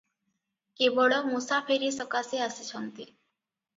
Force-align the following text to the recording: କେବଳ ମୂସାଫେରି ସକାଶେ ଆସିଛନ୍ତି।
କେବଳ 0.79 1.19
ମୂସାଫେରି 1.27 1.91
ସକାଶେ 1.99 2.43
ଆସିଛନ୍ତି। 2.47 3.07